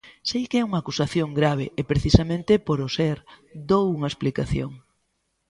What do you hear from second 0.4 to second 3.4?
que é unha acusación grave e precisamente por o ser,